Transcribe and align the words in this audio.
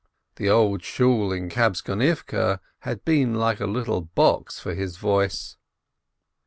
The 0.37 0.49
Old 0.49 0.81
Shool 0.83 1.31
in 1.31 1.47
Kabtzonivke 1.47 2.59
had 2.79 3.05
been 3.05 3.35
like 3.35 3.59
a 3.59 3.67
little 3.67 4.01
box 4.01 4.59
for 4.59 4.73
his 4.73 4.97
voice. 4.97 5.57